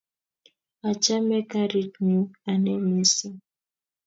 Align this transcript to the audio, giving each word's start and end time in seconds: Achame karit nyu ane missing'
Achame 0.89 1.37
karit 1.49 1.93
nyu 2.07 2.21
ane 2.49 2.73
missing' 2.87 3.41